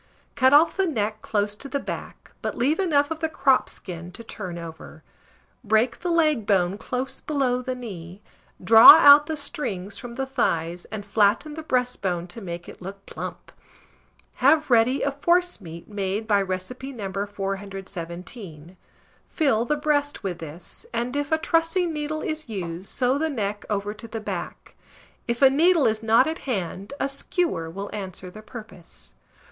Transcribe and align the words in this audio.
Cut 0.33 0.51
off 0.51 0.75
the 0.77 0.87
neck 0.87 1.21
close 1.21 1.53
to 1.53 1.69
the 1.69 1.79
back, 1.79 2.31
but 2.41 2.57
leave 2.57 2.79
enough 2.79 3.11
of 3.11 3.19
the 3.19 3.29
crop 3.29 3.69
skin 3.69 4.11
to 4.13 4.23
turn 4.23 4.57
over; 4.57 5.03
break 5.63 5.99
the 5.99 6.09
leg 6.09 6.47
bone 6.47 6.79
close 6.79 7.21
below 7.21 7.61
the 7.61 7.75
knee, 7.75 8.19
draw 8.63 8.93
out 8.97 9.27
the 9.27 9.37
strings 9.37 9.99
from 9.99 10.15
the 10.15 10.25
thighs, 10.25 10.85
and 10.85 11.05
flatten 11.05 11.53
the 11.53 11.61
breastbone 11.61 12.25
to 12.29 12.41
make 12.41 12.67
it 12.67 12.81
look 12.81 13.05
plump. 13.05 13.51
Have 14.37 14.71
ready 14.71 15.03
a 15.03 15.11
forcemeat 15.11 15.87
made 15.87 16.27
by 16.27 16.41
recipe 16.41 16.91
No. 16.91 17.13
417; 17.27 18.77
fill 19.29 19.65
the 19.65 19.75
breast 19.77 20.23
with 20.23 20.39
this, 20.39 20.83
and, 20.91 21.15
if 21.15 21.31
a 21.31 21.37
trussing 21.37 21.93
needle 21.93 22.23
is 22.23 22.49
used, 22.49 22.89
sew 22.89 23.19
the 23.19 23.29
neck 23.29 23.65
over 23.69 23.93
to 23.93 24.07
the 24.07 24.19
back; 24.19 24.73
if 25.27 25.43
a 25.43 25.49
needle 25.51 25.85
is 25.85 26.01
not 26.01 26.25
at 26.25 26.39
hand, 26.49 26.91
a 26.99 27.07
skewer 27.07 27.69
will 27.69 27.91
answer 27.93 28.31
the 28.31 28.41
purpose. 28.41 29.13